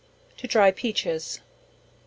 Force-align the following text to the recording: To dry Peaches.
To 0.37 0.47
dry 0.47 0.71
Peaches. 0.71 1.41